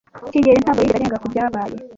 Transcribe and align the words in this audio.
kigeli 0.33 0.61
ntabwo 0.63 0.79
yigeze 0.81 0.95
arenga 0.97 1.21
kubyabaye. 1.23 1.75